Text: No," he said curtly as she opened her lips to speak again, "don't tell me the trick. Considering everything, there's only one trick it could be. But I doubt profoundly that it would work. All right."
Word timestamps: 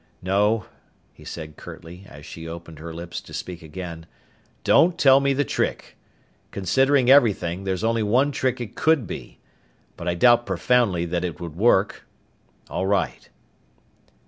No," 0.23 0.65
he 1.13 1.23
said 1.23 1.57
curtly 1.57 2.05
as 2.09 2.25
she 2.25 2.47
opened 2.47 2.79
her 2.79 2.91
lips 2.91 3.21
to 3.21 3.35
speak 3.35 3.61
again, 3.61 4.07
"don't 4.63 4.97
tell 4.97 5.19
me 5.19 5.31
the 5.31 5.43
trick. 5.45 5.95
Considering 6.49 7.11
everything, 7.11 7.65
there's 7.65 7.83
only 7.83 8.01
one 8.01 8.31
trick 8.31 8.59
it 8.59 8.73
could 8.73 9.05
be. 9.05 9.37
But 9.97 10.07
I 10.07 10.15
doubt 10.15 10.47
profoundly 10.47 11.05
that 11.05 11.23
it 11.23 11.39
would 11.39 11.55
work. 11.55 12.03
All 12.67 12.87
right." 12.87 13.29